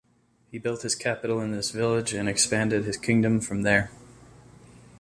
He 0.49 0.57
built 0.57 0.81
his 0.81 0.95
capital 0.95 1.39
in 1.41 1.51
this 1.51 1.69
village 1.69 2.11
and 2.11 2.27
expanded 2.27 2.85
his 2.85 2.97
kingdom 2.97 3.39
from 3.39 3.61
there. 3.61 3.91